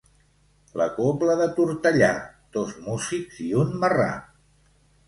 [0.81, 2.11] La cobla de Tortellà,
[2.59, 4.11] dos músics i un marrà.